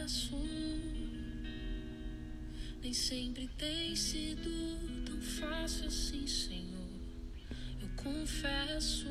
[0.00, 0.36] confesso.
[2.82, 4.50] Nem sempre tem sido
[5.04, 6.88] tão fácil assim, Senhor.
[7.80, 9.06] Eu confesso.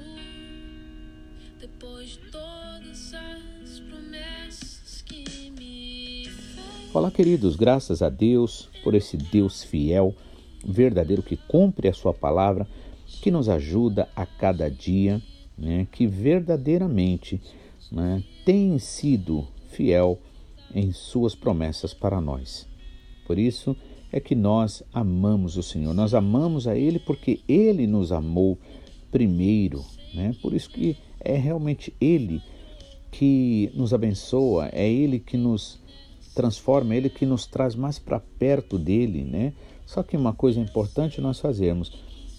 [1.59, 6.93] Depois de todas as promessas que me fez.
[6.93, 10.15] Olá, queridos, graças a Deus por esse Deus fiel,
[10.65, 12.65] verdadeiro que cumpre a sua palavra,
[13.21, 15.21] que nos ajuda a cada dia,
[15.57, 17.41] né, que verdadeiramente
[17.91, 20.17] né, tem sido fiel
[20.73, 22.67] em suas promessas para nós.
[23.25, 23.75] Por isso
[24.11, 28.57] é que nós amamos o Senhor, nós amamos a Ele porque Ele nos amou
[29.11, 29.83] primeiro,
[30.13, 30.35] né?
[30.41, 32.41] Por isso que é realmente Ele
[33.11, 35.79] que nos abençoa, é Ele que nos
[36.33, 39.53] transforma, é Ele que nos traz mais para perto dele, né?
[39.85, 41.91] Só que uma coisa importante nós fazermos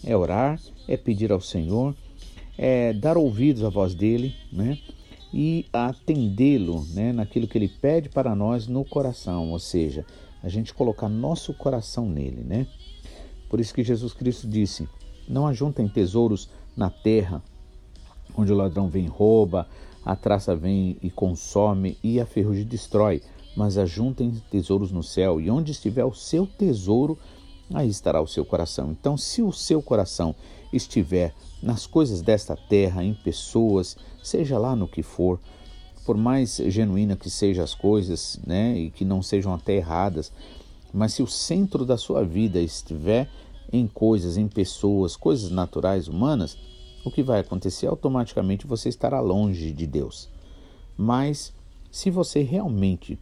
[0.04, 1.94] é orar, é pedir ao Senhor,
[2.56, 4.78] é dar ouvidos à voz dele, né?
[5.32, 7.12] E atendê-lo, né?
[7.12, 10.04] Naquilo que ele pede para nós no coração, ou seja,
[10.42, 12.66] a gente colocar nosso coração nele, né?
[13.48, 14.88] Por isso que Jesus Cristo disse:
[15.28, 17.42] Não ajuntem tesouros na terra,
[18.36, 19.68] onde o ladrão vem e rouba,
[20.04, 23.22] a traça vem e consome e a ferrugem destrói,
[23.56, 27.18] mas ajuntem tesouros no céu, e onde estiver o seu tesouro,
[27.72, 28.90] aí estará o seu coração.
[28.90, 30.34] Então, se o seu coração
[30.72, 35.38] estiver nas coisas desta terra, em pessoas, seja lá no que for,
[36.04, 40.32] por mais genuína que sejam as coisas, né, e que não sejam até erradas,
[40.92, 43.28] mas se o centro da sua vida estiver
[43.72, 46.58] em coisas, em pessoas, coisas naturais, humanas,
[47.04, 50.28] o que vai acontecer automaticamente você estará longe de Deus.
[50.96, 51.52] Mas
[51.90, 53.18] se você realmente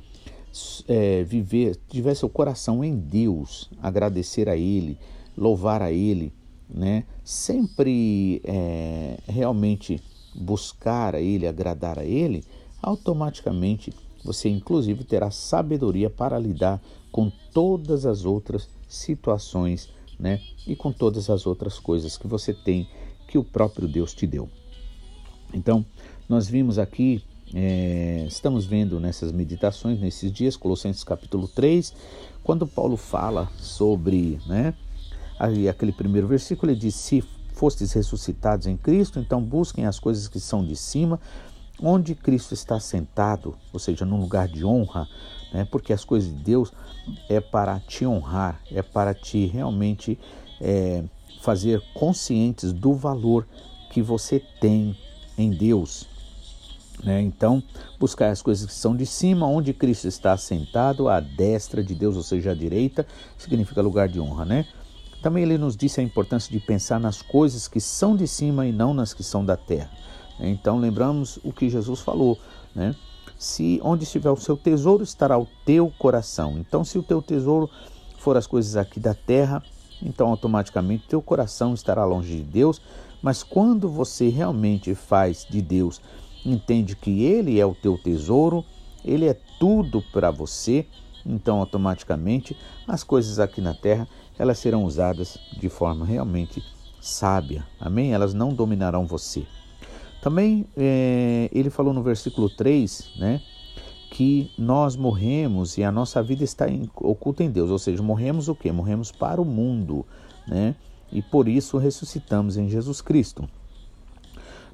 [0.88, 4.98] é, viver, tiver seu coração em Deus, agradecer a Ele,
[5.36, 6.32] louvar a Ele,
[6.68, 7.04] né?
[7.24, 10.00] Sempre é, realmente
[10.34, 12.44] buscar a Ele, agradar a Ele,
[12.82, 13.92] automaticamente
[14.24, 20.40] você inclusive terá sabedoria para lidar com todas as outras situações, né?
[20.66, 22.88] E com todas as outras coisas que você tem
[23.26, 24.48] que o próprio Deus te deu.
[25.52, 25.84] Então,
[26.28, 27.22] nós vimos aqui,
[27.54, 31.94] é, estamos vendo nessas meditações, nesses dias, Colossenses capítulo 3,
[32.42, 34.74] quando Paulo fala sobre, né,
[35.38, 37.22] ali, aquele primeiro versículo, ele diz: Se
[37.52, 41.20] fostes ressuscitados em Cristo, então busquem as coisas que são de cima,
[41.80, 45.08] onde Cristo está sentado, ou seja, num lugar de honra,
[45.52, 46.72] né, porque as coisas de Deus
[47.28, 50.18] é para te honrar, é para te realmente.
[50.60, 51.04] É,
[51.40, 53.46] fazer conscientes do valor
[53.90, 54.96] que você tem
[55.36, 56.06] em Deus.
[57.02, 57.20] Né?
[57.20, 57.62] Então,
[57.98, 62.16] buscar as coisas que são de cima, onde Cristo está sentado, à destra de Deus,
[62.16, 64.44] ou seja, à direita, significa lugar de honra.
[64.44, 64.66] Né?
[65.22, 68.72] Também ele nos disse a importância de pensar nas coisas que são de cima e
[68.72, 69.90] não nas que são da terra.
[70.40, 72.38] Então, lembramos o que Jesus falou,
[72.74, 72.94] né?
[73.36, 76.58] Se onde estiver o seu tesouro, estará o teu coração.
[76.58, 77.70] Então, se o teu tesouro
[78.18, 79.62] for as coisas aqui da terra,
[80.02, 82.80] então automaticamente teu coração estará longe de Deus.
[83.22, 86.00] Mas quando você realmente faz de Deus,
[86.50, 88.64] entende que Ele é o teu tesouro,
[89.04, 90.86] Ele é tudo para você,
[91.24, 96.62] então automaticamente as coisas aqui na terra elas serão usadas de forma realmente
[97.00, 98.12] sábia, amém?
[98.12, 99.44] Elas não dominarão você.
[100.22, 103.40] Também é, ele falou no versículo 3, né?
[104.10, 108.48] que nós morremos e a nossa vida está em, oculta em Deus, ou seja, morremos
[108.48, 108.72] o quê?
[108.72, 110.04] Morremos para o mundo,
[110.46, 110.74] né?
[111.12, 113.48] E por isso ressuscitamos em Jesus Cristo.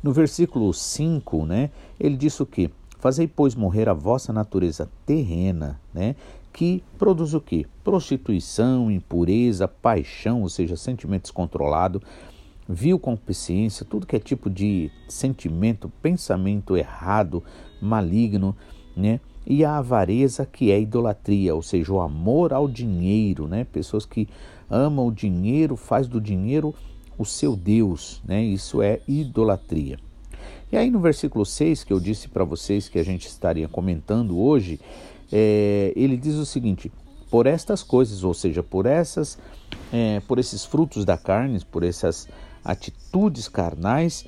[0.05, 2.71] No versículo 5, né, ele diz o quê?
[2.99, 6.15] Fazei, pois, morrer a vossa natureza terrena, né,
[6.53, 7.65] que produz o quê?
[7.83, 12.03] Prostituição, impureza, paixão, ou seja, sentimento descontrolado,
[12.69, 17.43] vil consciência, tudo que é tipo de sentimento, pensamento errado,
[17.81, 18.55] maligno,
[18.95, 19.21] né?
[19.47, 23.65] E a avareza que é idolatria, ou seja, o amor ao dinheiro, né?
[23.65, 24.29] Pessoas que
[24.69, 26.75] amam o dinheiro, faz do dinheiro
[27.19, 28.43] o seu Deus, né?
[28.43, 29.99] Isso é idolatria.
[30.71, 34.39] E aí no versículo 6, que eu disse para vocês que a gente estaria comentando
[34.39, 34.81] hoje,
[35.33, 36.91] é, ele diz o seguinte:
[37.31, 39.39] por estas coisas, ou seja, por essas,
[39.93, 42.29] é, por esses frutos da carne, por essas
[42.65, 44.25] atitudes carnais,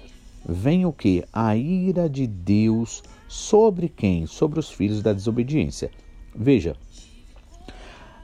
[0.48, 1.24] vem o que?
[1.32, 4.26] A ira de Deus Sobre quem?
[4.26, 5.90] Sobre os filhos da desobediência.
[6.34, 6.76] Veja,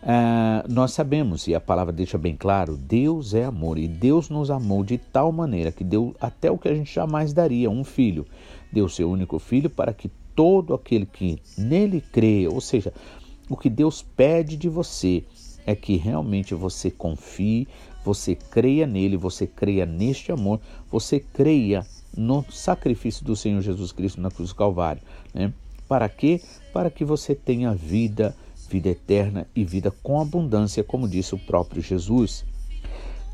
[0.02, 4.50] uh, nós sabemos, e a palavra deixa bem claro, Deus é amor e Deus nos
[4.50, 8.26] amou de tal maneira que deu até o que a gente jamais daria, um filho.
[8.70, 12.92] Deu seu único filho para que todo aquele que nele crê, ou seja,
[13.48, 15.24] o que Deus pede de você
[15.66, 17.68] é que realmente você confie,
[18.04, 20.60] você creia nele, você creia neste amor,
[20.90, 25.02] você creia no sacrifício do Senhor Jesus Cristo na cruz do Calvário,
[25.32, 25.52] né?
[25.88, 26.40] Para quê?
[26.72, 28.34] Para que você tenha vida,
[28.72, 32.44] vida eterna e vida com abundância, como disse o próprio Jesus.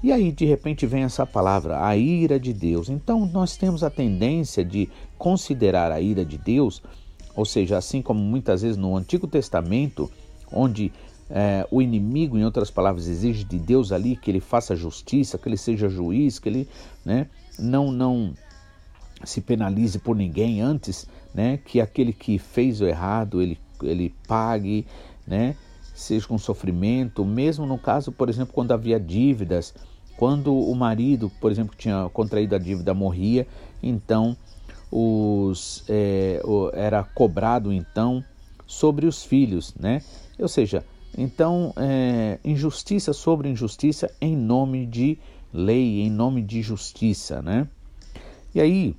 [0.02, 2.88] E aí, de repente, vem essa palavra, a ira de Deus.
[2.88, 6.82] Então, nós temos a tendência de considerar a ira de Deus,
[7.37, 10.11] ou seja, assim como muitas vezes no Antigo Testamento,
[10.52, 10.93] onde
[11.31, 15.49] é, o inimigo, em outras palavras, exige de Deus ali que ele faça justiça, que
[15.49, 16.69] ele seja juiz, que ele
[17.05, 18.35] né, não, não
[19.25, 24.87] se penalize por ninguém antes, né, que aquele que fez o errado ele, ele pague,
[25.29, 25.55] né,
[25.95, 29.75] seja com sofrimento, mesmo no caso, por exemplo, quando havia dívidas,
[30.17, 33.47] quando o marido, por exemplo, que tinha contraído a dívida morria,
[33.83, 34.37] então
[34.91, 36.41] os, é,
[36.73, 38.25] era cobrado então
[38.67, 40.03] sobre os filhos, né?
[40.39, 40.85] Ou seja,
[41.17, 45.19] então é, injustiça sobre injustiça em nome de
[45.53, 47.69] lei, em nome de justiça, né?
[48.55, 48.97] E aí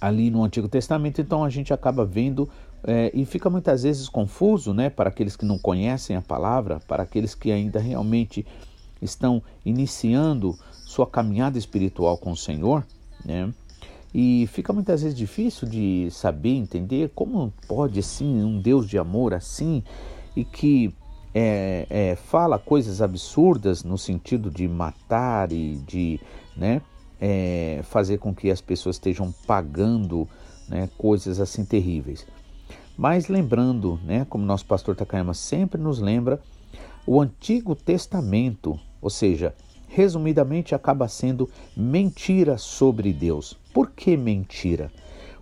[0.00, 2.48] ali no Antigo Testamento, então a gente acaba vendo
[2.84, 7.02] é, e fica muitas vezes confuso, né, para aqueles que não conhecem a palavra, para
[7.02, 8.44] aqueles que ainda realmente
[9.00, 12.84] estão iniciando sua caminhada espiritual com o Senhor,
[13.24, 13.52] né?
[14.14, 19.32] E fica muitas vezes difícil de saber, entender como pode assim um Deus de amor
[19.32, 19.82] assim
[20.36, 20.94] e que
[21.34, 26.20] é, é, fala coisas absurdas no sentido de matar e de
[26.54, 26.82] né,
[27.18, 30.28] é, fazer com que as pessoas estejam pagando
[30.68, 32.26] né, coisas assim terríveis.
[32.96, 36.40] Mas lembrando, né, como nosso pastor Takayama sempre nos lembra,
[37.06, 39.54] o Antigo Testamento, ou seja,
[39.88, 43.58] resumidamente acaba sendo mentira sobre Deus.
[43.72, 44.90] Por que mentira?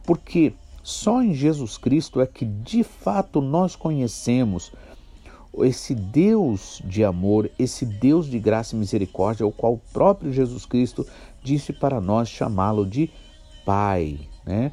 [0.04, 4.72] Porque só em Jesus Cristo é que de fato nós conhecemos
[5.58, 10.64] esse Deus de amor, esse Deus de graça e misericórdia, o qual o próprio Jesus
[10.64, 11.06] Cristo
[11.42, 13.10] disse para nós chamá-lo de
[13.64, 14.72] Pai, né?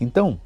[0.00, 0.38] Então,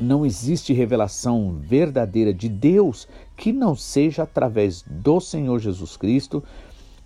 [0.00, 6.42] não existe revelação verdadeira de Deus que não seja através do Senhor Jesus Cristo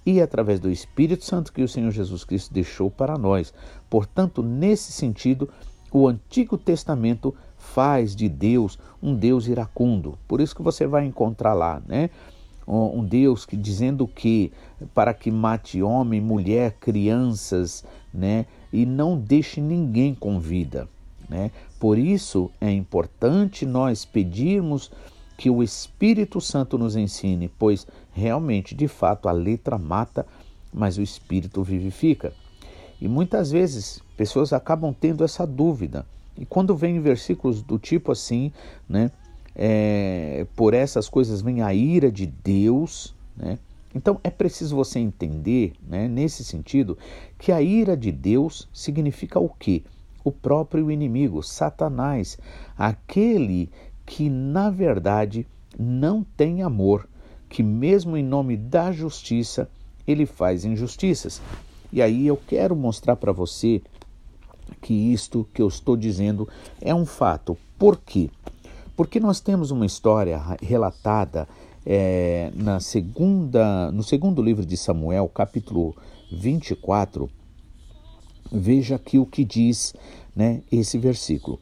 [0.04, 3.52] e através do Espírito Santo que o Senhor Jesus Cristo deixou para nós.
[3.90, 5.48] Portanto, nesse sentido,
[5.92, 10.18] o Antigo Testamento faz de Deus um Deus iracundo.
[10.26, 12.10] Por isso que você vai encontrar lá, né?
[12.66, 14.52] Um Deus que dizendo que
[14.94, 17.82] para que mate homem, mulher, crianças,
[18.12, 18.44] né?
[18.70, 20.86] E não deixe ninguém com vida.
[21.28, 21.50] Né?
[21.78, 24.90] Por isso é importante nós pedirmos
[25.36, 30.26] que o Espírito Santo nos ensine, pois realmente, de fato, a letra mata,
[30.72, 32.32] mas o Espírito vivifica.
[33.00, 36.04] E muitas vezes pessoas acabam tendo essa dúvida.
[36.36, 38.52] E quando vem versículos do tipo assim,
[38.88, 39.10] né?
[39.60, 43.58] É, por essas coisas vem a ira de Deus, né?
[43.94, 46.96] Então é preciso você entender, né, nesse sentido,
[47.38, 49.82] que a ira de Deus significa o quê?
[50.24, 52.38] O próprio inimigo, Satanás,
[52.76, 53.70] aquele
[54.04, 55.46] que na verdade
[55.78, 57.08] não tem amor,
[57.48, 59.68] que mesmo em nome da justiça
[60.06, 61.40] ele faz injustiças.
[61.92, 63.80] E aí eu quero mostrar para você
[64.80, 66.48] que isto que eu estou dizendo
[66.80, 67.56] é um fato.
[67.78, 68.30] Por quê?
[68.96, 71.48] Porque nós temos uma história relatada
[71.86, 75.96] é, na segunda, no segundo livro de Samuel, capítulo
[76.30, 77.30] 24,
[78.50, 79.94] Veja aqui o que diz
[80.34, 81.58] né, esse versículo.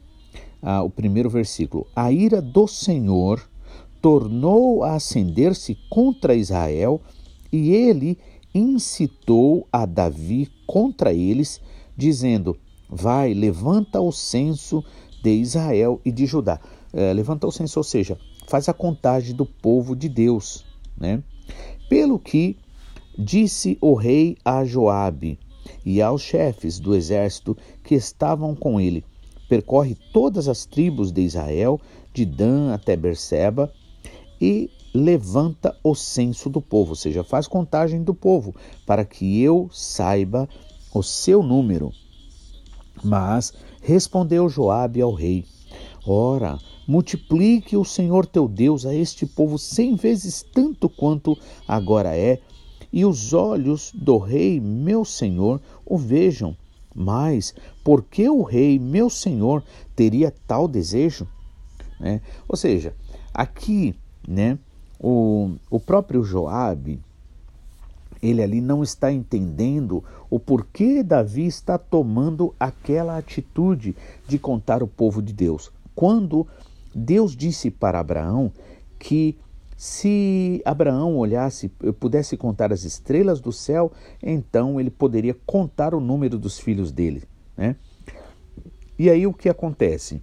[0.61, 1.85] Ah, o primeiro versículo.
[1.95, 3.41] A ira do Senhor
[4.01, 7.01] tornou a acender-se contra Israel
[7.51, 8.17] e ele
[8.53, 11.61] incitou a Davi contra eles,
[11.95, 12.57] dizendo:
[12.89, 14.83] Vai, levanta o censo
[15.21, 16.59] de Israel e de Judá.
[16.93, 18.17] É, levanta o censo, ou seja,
[18.47, 20.65] faz a contagem do povo de Deus.
[20.97, 21.21] Né?
[21.89, 22.57] Pelo que
[23.17, 25.37] disse o rei a Joabe:
[25.85, 29.03] e aos chefes do exército que estavam com ele.
[29.47, 31.79] Percorre todas as tribos de Israel,
[32.13, 33.71] de Dan até Berseba,
[34.39, 38.55] e levanta o censo do povo, ou seja, faz contagem do povo,
[38.85, 40.49] para que eu saiba
[40.93, 41.91] o seu número.
[43.03, 45.45] Mas respondeu Joabe ao rei:
[46.05, 46.57] Ora,
[46.87, 52.39] multiplique o Senhor teu Deus a este povo cem vezes tanto quanto agora é,
[52.91, 56.55] e os olhos do rei meu senhor o vejam.
[56.95, 57.53] Mas
[57.83, 59.63] por que o rei meu senhor
[59.95, 61.27] teria tal desejo?
[61.99, 62.21] Né?
[62.47, 62.95] Ou seja,
[63.33, 63.95] aqui,
[64.27, 64.57] né,
[64.99, 66.99] o, o próprio Joabe,
[68.21, 73.95] ele ali não está entendendo o porquê Davi está tomando aquela atitude
[74.27, 75.71] de contar o povo de Deus.
[75.95, 76.47] Quando
[76.93, 78.51] Deus disse para Abraão
[78.99, 79.37] que
[79.77, 81.69] se Abraão olhasse,
[81.99, 83.91] pudesse contar as estrelas do céu,
[84.21, 87.23] então ele poderia contar o número dos filhos dele.
[87.55, 87.77] Né?
[88.99, 90.21] E aí o que acontece?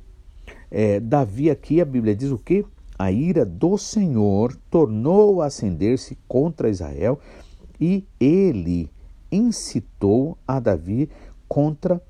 [0.74, 2.66] é, Davi aqui, a Bíblia diz o que?
[2.98, 7.20] A ira do Senhor tornou a acender-se contra Israel
[7.80, 8.90] e ele
[9.30, 11.08] incitou a Davi
[11.46, 12.02] contra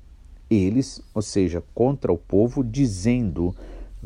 [0.49, 3.55] eles, ou seja, contra o povo, dizendo: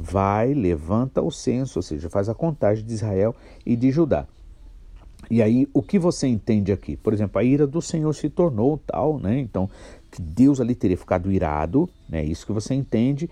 [0.01, 4.25] Vai, levanta o censo, ou seja, faz a contagem de Israel e de Judá.
[5.29, 6.95] E aí, o que você entende aqui?
[6.95, 9.37] Por exemplo, a ira do Senhor se tornou tal, né?
[9.37, 9.69] Então,
[10.09, 12.23] que Deus ali teria ficado irado, né?
[12.23, 13.29] Isso que você entende.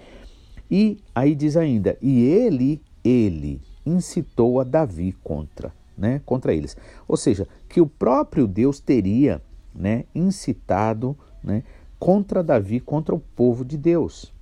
[0.70, 6.22] E aí diz ainda: E ele, ele incitou a Davi contra, né?
[6.26, 6.76] Contra eles.
[7.08, 9.42] Ou seja, que o próprio Deus teria,
[9.74, 10.04] né?
[10.14, 11.64] Incitado, né?
[11.98, 14.34] Contra Davi, contra o povo de Deus.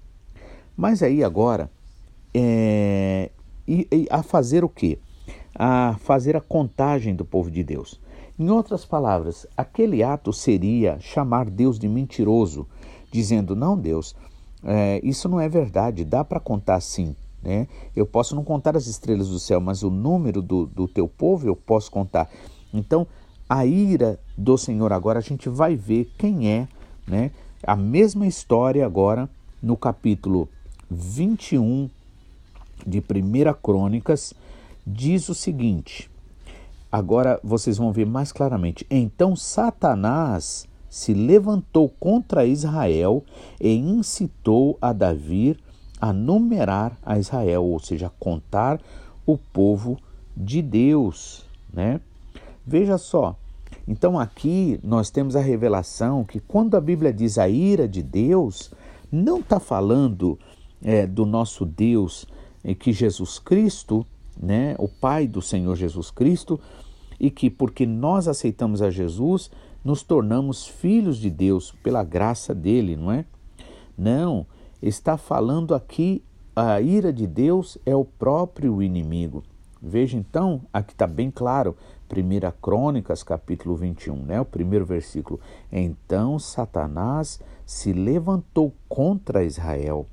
[0.75, 1.69] Mas aí agora,
[2.37, 3.31] é,
[3.65, 4.99] e, e a fazer o quê?
[5.57, 7.99] A fazer a contagem do povo de Deus.
[8.37, 12.67] Em outras palavras, aquele ato seria chamar Deus de mentiroso,
[13.09, 14.13] dizendo: Não, Deus,
[14.61, 17.15] é, isso não é verdade, dá para contar sim.
[17.41, 17.67] Né?
[17.95, 21.47] Eu posso não contar as estrelas do céu, mas o número do, do teu povo
[21.47, 22.29] eu posso contar.
[22.73, 23.07] Então,
[23.47, 26.67] a ira do Senhor agora a gente vai ver quem é,
[27.07, 27.31] né?
[27.63, 29.29] A mesma história agora
[29.61, 30.49] no capítulo
[30.89, 31.89] 21
[32.85, 33.03] de 1
[33.61, 34.33] Crônicas
[34.85, 36.09] diz o seguinte:
[36.91, 38.85] agora vocês vão ver mais claramente.
[38.89, 43.23] Então Satanás se levantou contra Israel
[43.59, 45.57] e incitou a Davi
[45.99, 48.79] a numerar a Israel, ou seja, a contar
[49.25, 49.97] o povo
[50.35, 51.99] de Deus, né?
[52.65, 53.35] Veja só.
[53.87, 58.71] Então aqui nós temos a revelação que quando a Bíblia diz a ira de Deus,
[59.11, 60.39] não está falando
[60.83, 62.25] é, do nosso Deus
[62.73, 64.05] que Jesus Cristo,
[64.41, 66.59] né, o Pai do Senhor Jesus Cristo,
[67.19, 69.51] e que porque nós aceitamos a Jesus,
[69.83, 73.25] nos tornamos filhos de Deus pela graça dele, não é?
[73.97, 74.45] Não,
[74.81, 76.23] está falando aqui
[76.55, 79.43] a ira de Deus é o próprio inimigo.
[79.81, 81.75] Veja então, aqui está bem claro,
[82.09, 84.41] 1 Crônicas, capítulo 21, né?
[84.41, 85.39] o primeiro versículo.
[85.71, 90.05] Então Satanás se levantou contra Israel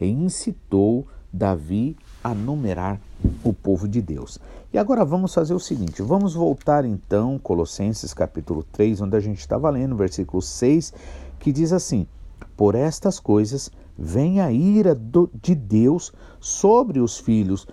[0.00, 3.00] e incitou Davi a numerar
[3.44, 4.38] o povo de Deus.
[4.72, 9.40] E agora vamos fazer o seguinte: vamos voltar então, Colossenses capítulo 3, onde a gente
[9.40, 10.92] estava lendo, versículo 6,
[11.38, 12.06] que diz assim:
[12.56, 17.66] Por estas coisas vem a ira do, de Deus sobre os filhos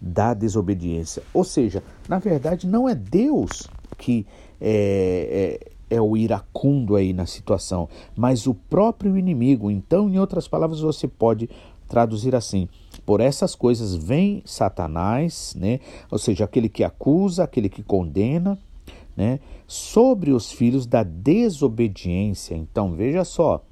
[0.00, 1.22] da desobediência.
[1.32, 4.26] Ou seja, na verdade, não é Deus que
[4.60, 5.58] é,
[5.90, 9.70] é, é o iracundo aí na situação, mas o próprio inimigo.
[9.70, 11.48] Então, em outras palavras, você pode
[11.90, 12.68] traduzir assim:
[13.04, 15.80] por essas coisas vem Satanás, né?
[16.10, 18.58] Ou seja, aquele que acusa, aquele que condena,
[19.16, 19.40] né?
[19.66, 22.54] Sobre os filhos da desobediência.
[22.54, 23.62] Então, veja só,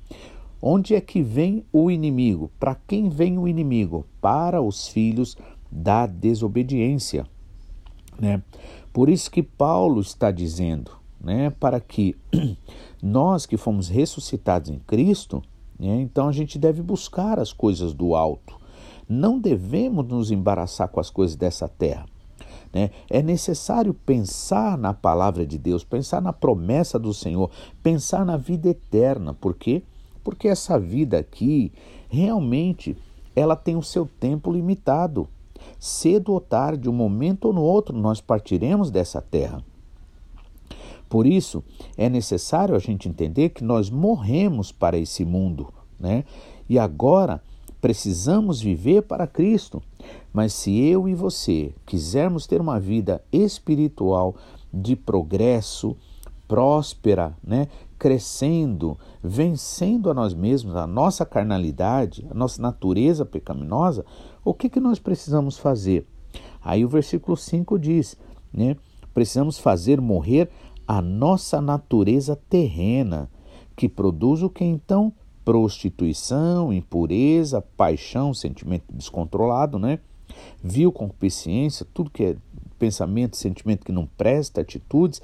[0.61, 2.51] onde é que vem o inimigo?
[2.59, 4.05] Para quem vem o inimigo?
[4.21, 5.37] Para os filhos
[5.71, 7.27] da desobediência,
[8.19, 8.43] né?
[8.93, 12.17] Por isso que Paulo está dizendo, né, para que
[13.01, 15.43] nós que fomos ressuscitados em Cristo?
[15.78, 18.56] Então a gente deve buscar as coisas do alto.
[19.08, 22.06] Não devemos nos embaraçar com as coisas dessa terra.
[22.73, 22.90] Né?
[23.08, 27.50] É necessário pensar na palavra de Deus, pensar na promessa do Senhor,
[27.82, 29.32] pensar na vida eterna.
[29.32, 29.82] Por quê?
[30.23, 31.73] Porque essa vida aqui,
[32.08, 32.97] realmente,
[33.35, 35.28] ela tem o seu tempo limitado.
[35.78, 39.64] Cedo ou tarde, um momento ou no outro, nós partiremos dessa terra.
[41.09, 41.65] Por isso,
[41.97, 46.25] é necessário a gente entender que nós morremos para esse mundo, né?
[46.69, 47.43] E agora
[47.81, 49.83] precisamos viver para Cristo.
[50.33, 54.37] Mas se eu e você quisermos ter uma vida espiritual
[54.73, 55.97] de progresso,
[56.47, 57.69] próspera, né?
[57.99, 64.05] crescendo, vencendo a nós mesmos, a nossa carnalidade, a nossa natureza pecaminosa,
[64.45, 66.07] o que, que nós precisamos fazer?
[66.62, 68.17] Aí o versículo 5 diz,
[68.53, 68.77] né?
[69.12, 70.49] Precisamos fazer morrer
[70.88, 73.30] a nossa natureza terrena,
[73.76, 75.12] que produz o que então?
[75.45, 79.99] Prostituição, impureza, paixão, sentimento descontrolado, né?
[80.64, 82.37] Viu concupiscência, tudo que é
[82.78, 85.21] pensamento, sentimento que não presta, atitudes,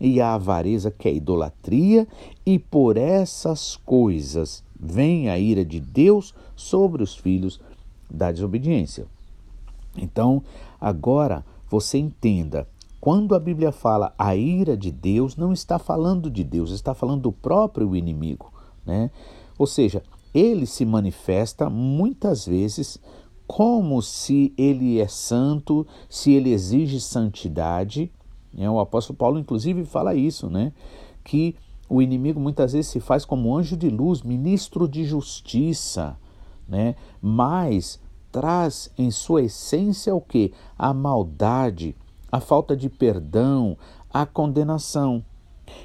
[0.00, 2.06] e a avareza que é idolatria,
[2.46, 7.60] e por essas coisas vem a ira de Deus sobre os filhos
[8.08, 9.06] da desobediência.
[9.96, 10.44] Então,
[10.80, 12.68] agora você entenda
[13.00, 17.22] quando a Bíblia fala a ira de Deus, não está falando de Deus, está falando
[17.22, 18.52] do próprio inimigo,
[18.84, 19.10] né?
[19.56, 20.02] Ou seja,
[20.34, 23.00] ele se manifesta muitas vezes
[23.46, 28.12] como se ele é santo, se ele exige santidade.
[28.52, 28.68] Né?
[28.68, 30.72] O apóstolo Paulo, inclusive, fala isso, né?
[31.24, 31.56] Que
[31.88, 36.18] o inimigo muitas vezes se faz como anjo de luz, ministro de justiça,
[36.68, 36.94] né?
[37.22, 37.98] Mas
[38.30, 40.52] traz em sua essência o que?
[40.76, 41.96] A maldade,
[42.30, 43.76] a falta de perdão,
[44.12, 45.24] a condenação.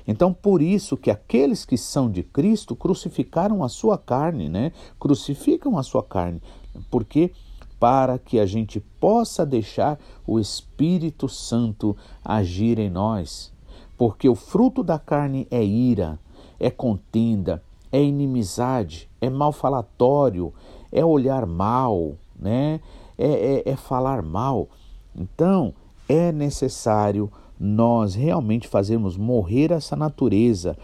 [0.07, 4.71] Então, por isso que aqueles que são de Cristo crucificaram a sua carne, né?
[4.99, 6.41] Crucificam a sua carne.
[6.89, 7.31] Porque
[7.79, 13.51] para que a gente possa deixar o Espírito Santo agir em nós.
[13.97, 16.17] Porque o fruto da carne é ira,
[16.59, 20.53] é contenda, é inimizade, é malfalatório,
[20.91, 22.79] é olhar mal, né?
[23.17, 24.67] é, é, é falar mal.
[25.15, 25.73] Então,
[26.07, 30.77] é necessário nós realmente fazermos morrer essa natureza.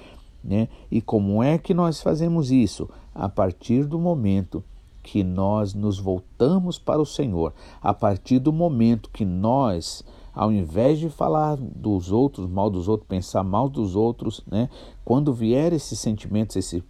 [0.43, 0.69] Né?
[0.89, 2.89] E como é que nós fazemos isso?
[3.13, 4.63] A partir do momento
[5.03, 10.99] que nós nos voltamos para o Senhor, a partir do momento que nós, ao invés
[10.99, 14.69] de falar dos outros, mal dos outros, pensar mal dos outros, né?
[15.03, 16.81] quando vier esses sentimentos, esses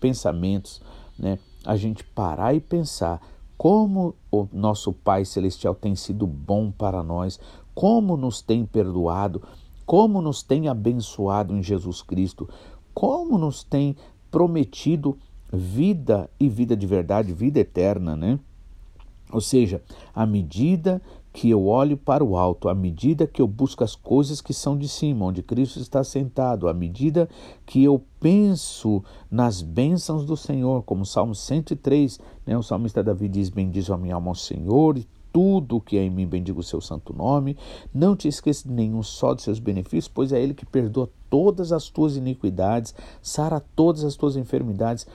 [0.00, 0.82] pensamentos,
[1.18, 1.38] né?
[1.64, 3.20] a gente parar e pensar
[3.56, 7.38] como o nosso Pai Celestial tem sido bom para nós,
[7.74, 9.42] como nos tem perdoado,
[9.86, 12.48] como nos tem abençoado em Jesus Cristo,
[12.94, 13.96] como nos tem
[14.30, 15.18] prometido
[15.52, 18.38] vida e vida de verdade, vida eterna, né?
[19.32, 19.82] Ou seja,
[20.14, 21.00] à medida
[21.32, 24.76] que eu olho para o alto, à medida que eu busco as coisas que são
[24.76, 27.28] de cima, onde Cristo está sentado, à medida
[27.64, 33.28] que eu penso nas bênçãos do Senhor, como o Salmo 103, né, o salmista Davi
[33.28, 36.58] diz: Bendize a minha alma ao Senhor e tudo o que é em mim bendiga
[36.58, 37.56] o seu santo nome.
[37.92, 41.72] Não te esqueça de nenhum só de seus benefícios, pois é Ele que perdoa todas
[41.72, 45.06] as tuas iniquidades, sara todas as tuas enfermidades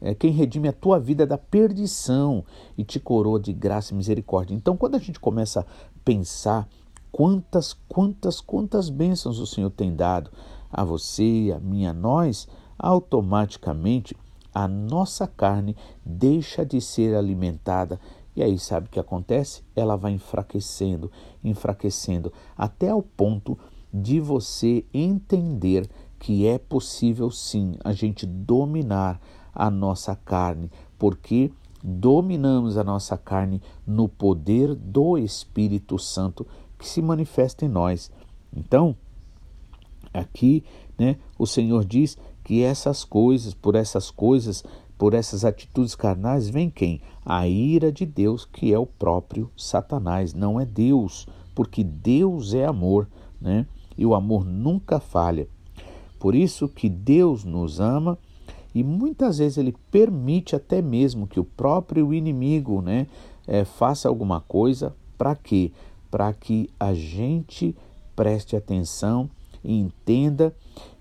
[0.00, 2.42] é quem redime a tua vida da perdição
[2.76, 4.54] e te coroa de graça e misericórdia.
[4.54, 5.64] Então, quando a gente começa a
[6.02, 6.66] pensar
[7.12, 10.30] quantas, quantas, quantas bênçãos o Senhor tem dado
[10.72, 12.48] a você, a mim, a nós,
[12.78, 14.16] automaticamente
[14.54, 18.00] a nossa carne deixa de ser alimentada.
[18.34, 19.62] E aí, sabe o que acontece?
[19.74, 21.10] Ela vai enfraquecendo,
[21.42, 23.58] enfraquecendo, até ao ponto
[23.92, 25.88] de você entender
[26.18, 29.20] que é possível sim a gente dominar
[29.52, 31.50] a nossa carne, porque
[31.82, 36.46] dominamos a nossa carne no poder do Espírito Santo
[36.78, 38.10] que se manifesta em nós.
[38.54, 38.96] Então,
[40.12, 40.62] aqui,
[40.98, 44.64] né, o Senhor diz que essas coisas, por essas coisas,
[44.98, 47.00] por essas atitudes carnais, vem quem?
[47.32, 52.66] A ira de Deus, que é o próprio Satanás, não é Deus, porque Deus é
[52.66, 53.06] amor,
[53.40, 53.68] né?
[53.96, 55.46] E o amor nunca falha.
[56.18, 58.18] Por isso que Deus nos ama
[58.74, 63.06] e muitas vezes ele permite até mesmo que o próprio inimigo né,
[63.46, 65.70] é, faça alguma coisa para quê?
[66.10, 67.76] Para que a gente
[68.16, 69.30] preste atenção
[69.62, 70.52] e entenda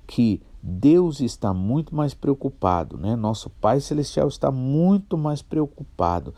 [0.05, 3.15] que Deus está muito mais preocupado, né?
[3.15, 6.33] Nosso Pai Celestial está muito mais preocupado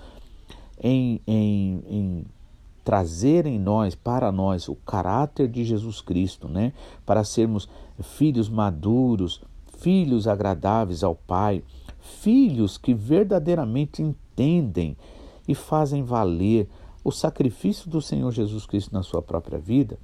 [0.79, 2.25] em, em, em
[2.83, 6.73] trazer em nós, para nós, o caráter de Jesus Cristo, né?
[7.05, 7.67] Para sermos
[7.99, 9.41] filhos maduros,
[9.79, 11.63] filhos agradáveis ao Pai,
[11.99, 14.95] filhos que verdadeiramente entendem
[15.47, 16.69] e fazem valer
[17.03, 19.97] o sacrifício do Senhor Jesus Cristo na sua própria vida,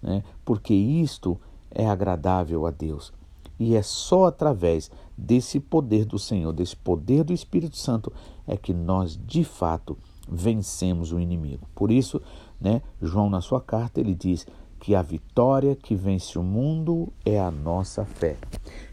[0.00, 0.22] né?
[0.44, 1.38] porque isto
[1.70, 3.12] é agradável a Deus.
[3.58, 8.12] E é só através desse poder do Senhor, desse poder do Espírito Santo,
[8.46, 9.98] é que nós de fato
[10.30, 11.66] vencemos o inimigo.
[11.74, 12.20] Por isso,
[12.60, 14.46] né, João, na sua carta, ele diz
[14.80, 18.36] que a vitória que vence o mundo é a nossa fé.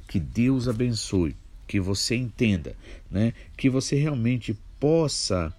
[0.08, 1.36] Que Deus abençoe,
[1.68, 2.76] que você entenda,
[3.10, 3.34] né?
[3.58, 5.54] que você realmente possa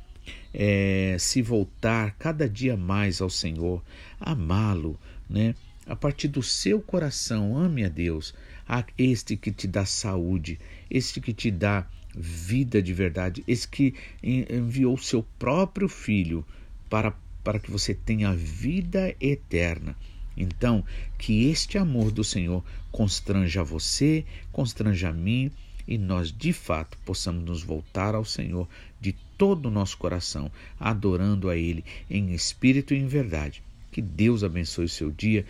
[0.53, 3.83] é, se voltar cada dia mais ao Senhor,
[4.21, 5.55] amá-lo, né?
[5.87, 8.35] a partir do seu coração, ame a Deus,
[8.68, 10.59] a este que te dá saúde,
[10.90, 16.44] este que te dá vida de verdade, esse que enviou o seu próprio filho
[16.88, 17.12] para,
[17.44, 19.96] para que você tenha vida eterna.
[20.37, 20.85] Então,
[21.18, 25.50] que este amor do Senhor constranja você, constranja a mim
[25.87, 28.68] e nós de fato possamos nos voltar ao Senhor
[29.00, 33.62] de todo o nosso coração, adorando a Ele em espírito e em verdade.
[33.92, 35.46] Que Deus abençoe o seu dia,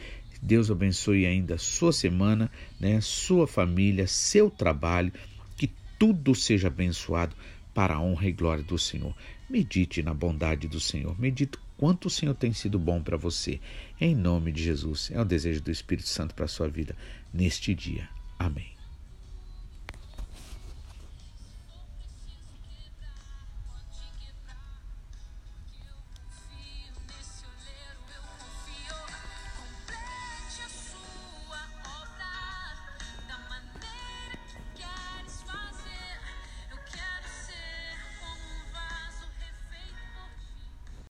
[0.47, 5.13] Deus abençoe ainda a sua semana, né, sua família, seu trabalho,
[5.57, 7.35] que tudo seja abençoado
[7.75, 9.13] para a honra e glória do Senhor.
[9.51, 13.59] Medite na bondade do Senhor, medite quanto o Senhor tem sido bom para você.
[14.01, 16.95] Em nome de Jesus, é o desejo do Espírito Santo para a sua vida
[17.35, 18.09] neste dia.
[18.39, 18.76] Amém.